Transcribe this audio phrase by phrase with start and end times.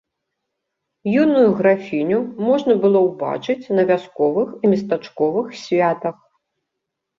[1.23, 6.17] Юную графіню можна было ўбачыць на вясковых і местачковых святах.